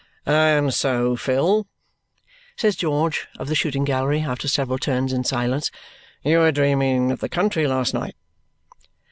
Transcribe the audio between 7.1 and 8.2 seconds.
of the country last night?"